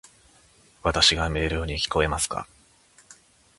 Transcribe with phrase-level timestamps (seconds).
[0.81, 2.47] わたし（の声）が明瞭に聞こえますか？